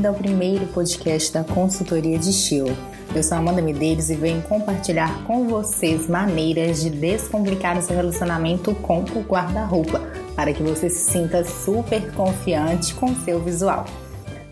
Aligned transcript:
bem-vindo 0.00 0.08
ao 0.08 0.14
primeiro 0.14 0.66
podcast 0.68 1.30
da 1.30 1.44
consultoria 1.44 2.18
de 2.18 2.30
estilo. 2.30 2.74
Eu 3.14 3.22
sou 3.22 3.36
Amanda 3.36 3.60
Medeiros 3.60 4.08
e 4.08 4.14
venho 4.14 4.40
compartilhar 4.42 5.24
com 5.24 5.46
vocês 5.46 6.08
maneiras 6.08 6.80
de 6.80 6.88
descomplicar 6.88 7.76
o 7.76 7.82
seu 7.82 7.94
relacionamento 7.94 8.74
com 8.76 9.00
o 9.00 9.20
guarda-roupa, 9.20 10.00
para 10.34 10.54
que 10.54 10.62
você 10.62 10.88
se 10.88 11.10
sinta 11.10 11.44
super 11.44 12.14
confiante 12.14 12.94
com 12.94 13.14
seu 13.14 13.40
visual. 13.40 13.84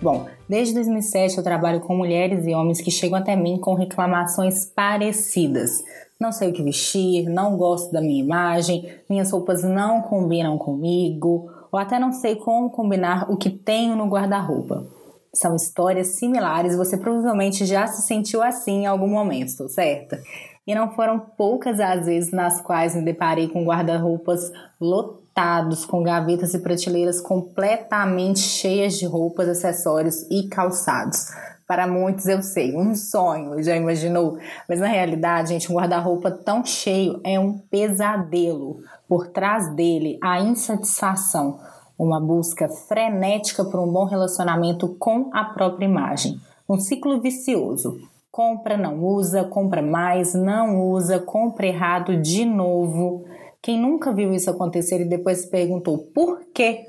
Bom, 0.02 0.26
desde 0.46 0.74
2007 0.74 1.38
eu 1.38 1.44
trabalho 1.44 1.80
com 1.80 1.96
mulheres 1.96 2.46
e 2.46 2.54
homens 2.54 2.82
que 2.82 2.90
chegam 2.90 3.18
até 3.18 3.34
mim 3.34 3.58
com 3.58 3.72
reclamações 3.72 4.66
parecidas. 4.66 5.82
Não 6.20 6.30
sei 6.30 6.50
o 6.50 6.52
que 6.52 6.62
vestir, 6.62 7.26
não 7.26 7.56
gosto 7.56 7.90
da 7.90 8.02
minha 8.02 8.22
imagem, 8.22 8.86
minhas 9.08 9.30
roupas 9.30 9.62
não 9.62 10.02
combinam 10.02 10.58
comigo, 10.58 11.50
ou 11.72 11.78
até 11.78 11.98
não 11.98 12.12
sei 12.12 12.36
como 12.36 12.68
combinar 12.68 13.30
o 13.30 13.36
que 13.38 13.48
tenho 13.48 13.96
no 13.96 14.08
guarda-roupa. 14.08 14.97
São 15.34 15.54
histórias 15.54 16.08
similares 16.08 16.76
você 16.76 16.96
provavelmente 16.96 17.64
já 17.66 17.86
se 17.86 18.02
sentiu 18.02 18.42
assim 18.42 18.82
em 18.82 18.86
algum 18.86 19.08
momento, 19.08 19.68
certa? 19.68 20.20
E 20.66 20.74
não 20.74 20.90
foram 20.90 21.18
poucas 21.18 21.80
as 21.80 22.04
vezes 22.04 22.30
nas 22.30 22.60
quais 22.60 22.94
me 22.94 23.02
deparei 23.02 23.48
com 23.48 23.64
guarda-roupas 23.64 24.52
lotados, 24.78 25.86
com 25.86 26.02
gavetas 26.02 26.52
e 26.52 26.58
prateleiras 26.58 27.20
completamente 27.20 28.40
cheias 28.40 28.98
de 28.98 29.06
roupas, 29.06 29.48
acessórios 29.48 30.26
e 30.30 30.46
calçados. 30.48 31.28
Para 31.68 31.86
muitos 31.86 32.26
eu 32.26 32.42
sei, 32.42 32.74
um 32.74 32.94
sonho, 32.94 33.62
já 33.62 33.76
imaginou? 33.76 34.38
Mas 34.66 34.80
na 34.80 34.86
realidade, 34.86 35.50
gente, 35.50 35.70
um 35.70 35.76
guarda-roupa 35.76 36.30
tão 36.30 36.64
cheio 36.64 37.20
é 37.22 37.38
um 37.38 37.58
pesadelo. 37.58 38.80
Por 39.06 39.28
trás 39.28 39.74
dele, 39.74 40.18
a 40.22 40.40
insatisfação, 40.40 41.60
uma 41.98 42.20
busca 42.20 42.68
frenética 42.68 43.64
por 43.64 43.80
um 43.80 43.90
bom 43.90 44.04
relacionamento 44.04 44.88
com 44.98 45.30
a 45.32 45.44
própria 45.44 45.86
imagem. 45.86 46.40
Um 46.68 46.78
ciclo 46.78 47.20
vicioso. 47.20 47.98
Compra, 48.30 48.76
não 48.76 49.02
usa, 49.02 49.42
compra 49.42 49.82
mais, 49.82 50.32
não 50.34 50.90
usa, 50.90 51.18
compra 51.18 51.66
errado 51.66 52.16
de 52.16 52.44
novo. 52.44 53.24
Quem 53.60 53.80
nunca 53.80 54.12
viu 54.12 54.32
isso 54.32 54.48
acontecer 54.48 55.00
e 55.00 55.08
depois 55.08 55.38
se 55.38 55.50
perguntou 55.50 55.98
por 55.98 56.40
quê? 56.54 56.84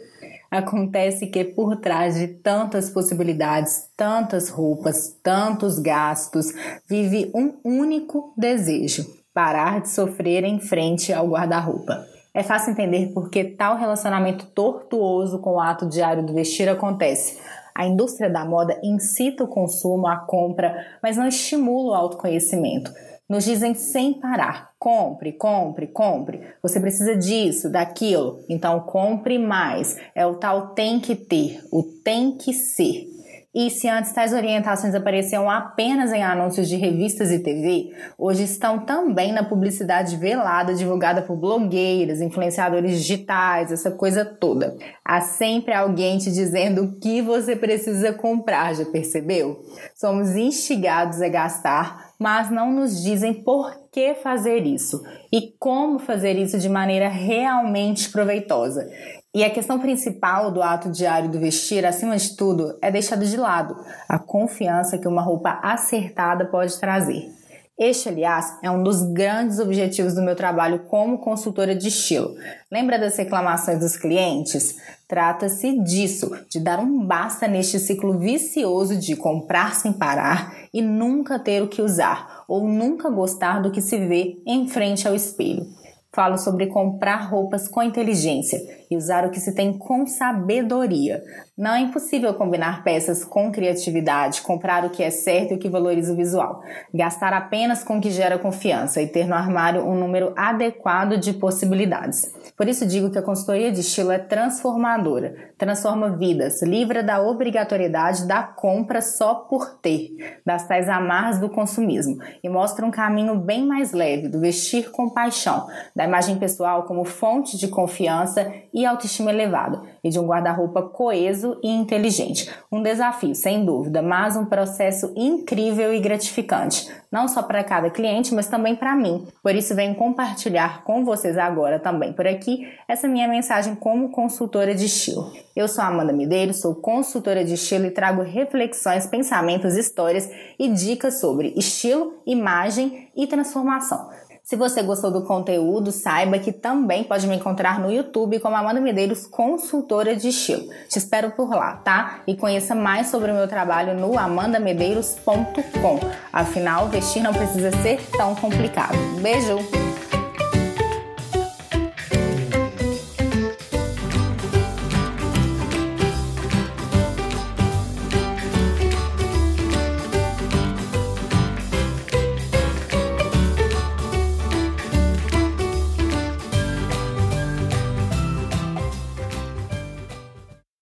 Acontece 0.51 1.27
que 1.27 1.44
por 1.44 1.77
trás 1.77 2.16
de 2.16 2.27
tantas 2.27 2.89
possibilidades, 2.89 3.89
tantas 3.95 4.49
roupas, 4.49 5.16
tantos 5.23 5.79
gastos, 5.79 6.47
vive 6.88 7.31
um 7.33 7.53
único 7.63 8.33
desejo: 8.35 9.05
parar 9.33 9.81
de 9.81 9.89
sofrer 9.89 10.44
em 10.44 10.59
frente 10.59 11.13
ao 11.13 11.29
guarda-roupa. 11.29 12.19
É 12.33 12.44
fácil 12.44 12.72
entender 12.72 13.11
por 13.13 13.30
que 13.30 13.44
tal 13.44 13.75
relacionamento 13.75 14.45
tortuoso 14.47 15.39
com 15.39 15.55
o 15.55 15.59
ato 15.59 15.88
diário 15.88 16.25
do 16.25 16.33
vestir 16.33 16.69
acontece. 16.69 17.39
A 17.73 17.88
indústria 17.88 18.30
da 18.30 18.45
moda 18.45 18.80
incita 18.83 19.44
o 19.44 19.47
consumo, 19.47 20.08
a 20.08 20.17
compra, 20.17 20.85
mas 21.02 21.17
não 21.17 21.27
estimula 21.27 21.91
o 21.91 21.94
autoconhecimento. 21.95 22.91
Nos 23.27 23.45
dizem 23.45 23.73
sem 23.73 24.13
parar: 24.13 24.72
compre, 24.80 25.33
compre, 25.33 25.88
compre. 25.88 26.41
Você 26.61 26.80
precisa 26.80 27.16
disso, 27.16 27.69
daquilo. 27.69 28.44
Então 28.50 28.80
compre 28.81 29.38
mais. 29.38 29.97
É 30.16 30.25
o 30.25 30.35
tal 30.35 30.69
tem 30.69 31.00
que 31.00 31.16
ter, 31.16 31.63
o 31.72 31.83
tem 31.83 32.31
que 32.31 32.53
ser. 32.53 33.07
E 33.53 33.72
se 33.72 33.88
antes 33.88 34.11
tais 34.11 34.31
orientações 34.31 34.94
apareciam 34.94 35.50
apenas 35.50 36.14
em 36.14 36.23
anúncios 36.23 36.69
de 36.69 36.75
revistas 36.75 37.31
e 37.31 37.39
TV, 37.39 37.89
hoje 38.16 38.44
estão 38.44 38.78
também 38.78 39.31
na 39.31 39.44
publicidade 39.44 40.17
velada 40.17 40.75
divulgada 40.75 41.23
por 41.23 41.36
blogueiras, 41.36 42.22
influenciadores 42.22 43.00
digitais, 43.00 43.72
essa 43.72 43.90
coisa 43.90 44.23
toda. 44.23 44.78
Há 45.03 45.22
sempre 45.22 45.73
alguém 45.73 46.19
te 46.19 46.31
dizendo 46.31 46.84
o 46.84 47.00
que 47.00 47.23
você 47.23 47.56
precisa 47.56 48.13
comprar, 48.13 48.75
já 48.75 48.85
percebeu? 48.85 49.59
Somos 49.96 50.35
instigados 50.35 51.19
a 51.19 51.28
gastar 51.28 52.09
mas 52.19 52.52
não 52.52 52.73
nos 52.73 53.02
dizem 53.02 53.34
por 53.34 53.73
que 53.90 54.13
fazer 54.13 54.66
isso 54.66 55.02
e 55.31 55.53
como 55.57 55.97
fazer 55.97 56.38
isso 56.38 56.59
de 56.59 56.68
maneira 56.68 57.07
realmente 57.07 58.09
proveitosa. 58.09 58.85
E 59.31 59.44
a 59.44 59.50
questão 59.51 59.79
principal 59.79 60.50
do 60.50 60.59
ato 60.59 60.90
diário 60.90 61.29
do 61.29 61.40
vestir, 61.40 61.85
acima 61.85 62.17
de 62.17 62.35
tudo, 62.35 62.75
é 62.81 62.90
deixado 62.90 63.23
de 63.23 63.38
lado 63.38 63.78
a 64.07 64.17
confiança 64.17 64.97
que 64.97 65.07
uma 65.07 65.22
roupa 65.22 65.59
acertada 65.62 66.45
pode 66.45 66.79
trazer. 66.79 67.29
Este, 67.78 68.09
aliás, 68.09 68.57
é 68.63 68.72
um 68.72 68.81
dos 68.81 69.03
grandes 69.13 69.59
objetivos 69.59 70.16
do 70.16 70.23
meu 70.23 70.35
trabalho 70.35 70.79
como 70.90 71.19
consultora 71.19 71.75
de 71.75 71.90
estilo. 71.90 72.35
Lembra 72.72 72.97
das 72.97 73.17
reclamações 73.17 73.79
dos 73.79 73.95
clientes? 73.95 74.78
Trata-se 75.07 75.79
disso, 75.84 76.31
de 76.50 76.59
dar 76.59 76.79
um 76.79 77.06
basta 77.06 77.47
neste 77.47 77.78
ciclo 77.78 78.17
vicioso 78.17 78.97
de 78.97 79.16
comprar 79.16 79.75
sem 79.75 79.94
parar 79.94 80.56
e 80.73 80.81
nunca 80.81 81.38
ter 81.38 81.61
o 81.61 81.67
que 81.67 81.84
usar, 81.84 82.44
ou 82.47 82.67
nunca 82.67 83.11
gostar 83.11 83.61
do 83.61 83.72
que 83.72 83.81
se 83.81 83.97
vê 84.00 84.41
em 84.46 84.67
frente 84.67 85.07
ao 85.07 85.13
espelho. 85.13 85.67
Falo 86.11 86.38
sobre 86.40 86.66
comprar 86.66 87.29
roupas 87.29 87.67
com 87.67 87.84
inteligência 87.84 88.78
e 88.89 88.97
usar 88.97 89.25
o 89.25 89.29
que 89.29 89.39
se 89.39 89.53
tem 89.53 89.77
com 89.77 90.07
sabedoria. 90.07 91.23
Não 91.57 91.73
é 91.73 91.81
impossível 91.81 92.33
combinar 92.33 92.83
peças 92.83 93.23
com 93.23 93.51
criatividade, 93.51 94.41
comprar 94.41 94.85
o 94.85 94.89
que 94.89 95.03
é 95.03 95.11
certo 95.11 95.51
e 95.51 95.55
o 95.55 95.59
que 95.59 95.69
valoriza 95.69 96.13
o 96.13 96.16
visual, 96.16 96.61
gastar 96.94 97.33
apenas 97.33 97.83
com 97.83 97.97
o 97.97 98.01
que 98.01 98.09
gera 98.09 98.39
confiança 98.39 99.01
e 99.01 99.07
ter 99.07 99.28
no 99.28 99.35
armário 99.35 99.85
um 99.85 99.95
número 99.95 100.33
adequado 100.35 101.17
de 101.17 101.33
possibilidades. 101.33 102.33
Por 102.57 102.67
isso 102.67 102.85
digo 102.85 103.11
que 103.11 103.17
a 103.17 103.22
consultoria 103.22 103.72
de 103.72 103.81
estilo 103.81 104.11
é 104.11 104.17
transformadora, 104.17 105.35
transforma 105.57 106.17
vidas, 106.17 106.61
livra 106.61 107.03
da 107.03 107.22
obrigatoriedade 107.22 108.28
da 108.28 108.41
compra 108.44 109.01
só 109.01 109.35
por 109.35 109.78
ter, 109.81 110.39
das 110.45 110.67
tais 110.67 110.89
amarras 110.89 111.39
do 111.39 111.49
consumismo 111.49 112.17
e 112.44 112.49
mostra 112.49 112.85
um 112.85 112.91
caminho 112.91 113.35
bem 113.35 113.66
mais 113.66 113.91
leve 113.91 114.28
do 114.28 114.39
vestir 114.39 114.91
com 114.91 115.09
paixão, 115.09 115.67
da 115.95 116.05
imagem 116.05 116.38
pessoal 116.38 116.83
como 116.83 117.03
fonte 117.05 117.57
de 117.57 117.67
confiança 117.67 118.51
e 118.73 118.78
autoestima 118.85 119.31
elevada 119.31 119.81
e 120.03 120.09
de 120.09 120.19
um 120.19 120.25
guarda-roupa 120.25 120.81
coeso 120.81 121.59
e 121.63 121.69
inteligente. 121.69 122.50
Um 122.72 122.81
desafio, 122.81 123.35
sem 123.35 123.66
dúvida, 123.66 124.01
mas 124.01 124.35
um 124.35 124.45
processo 124.45 125.13
incrível 125.16 125.94
e 125.94 126.00
gratificante, 126.00 126.90
não 127.12 127.28
só 127.28 127.44
para 127.44 127.63
cada 127.63 127.90
cliente, 127.90 128.34
mas 128.34 128.47
também 128.47 128.75
para 128.75 128.95
mim. 128.95 129.28
Por 129.41 129.56
isso 129.56 129.75
venho 129.75 129.95
compartilhar 129.95 130.84
com 130.84 131.03
vocês 131.03 131.38
agora 131.38 131.79
também 131.79 132.13
por 132.13 132.28
aqui 132.28 132.67
essa 132.88 133.07
minha 133.07 133.28
mensagem 133.28 133.75
como 133.75 134.12
consultora 134.12 134.75
de 134.75 134.85
estilo. 134.85 135.31
Eu 135.56 135.67
sou 135.67 135.84
Amanda 135.84 136.13
Medeiros, 136.13 136.61
sou 136.61 136.75
consultora 136.75 137.44
de 137.44 137.56
estilo 137.56 137.85
e 137.85 137.91
trago 137.91 138.22
reflexões, 138.22 139.07
pensamentos, 139.07 139.75
histórias 139.75 140.29
e 140.57 140.69
dicas 140.69 141.19
sobre 141.19 141.53
estilo, 141.57 142.13
imagem 142.25 143.09
e 143.16 143.28
transformação. 143.28 144.09
Se 144.49 144.55
você 144.55 144.81
gostou 144.81 145.11
do 145.11 145.21
conteúdo, 145.21 145.91
saiba 145.91 146.39
que 146.39 146.51
também 146.51 147.03
pode 147.03 147.27
me 147.27 147.35
encontrar 147.35 147.79
no 147.79 147.91
YouTube 147.91 148.39
como 148.39 148.55
Amanda 148.55 148.81
Medeiros, 148.81 149.27
consultora 149.27 150.15
de 150.15 150.29
estilo. 150.29 150.67
Te 150.89 150.97
espero 150.97 151.29
por 151.29 151.51
lá, 151.51 151.73
tá? 151.73 152.21
E 152.25 152.35
conheça 152.35 152.73
mais 152.73 153.11
sobre 153.11 153.29
o 153.29 153.35
meu 153.35 153.47
trabalho 153.47 153.93
no 153.93 154.17
amandamedeiros.com. 154.17 155.99
Afinal, 156.33 156.87
vestir 156.87 157.21
não 157.21 157.31
precisa 157.31 157.69
ser 157.83 158.01
tão 158.17 158.33
complicado. 158.33 158.97
Beijo! 159.21 159.59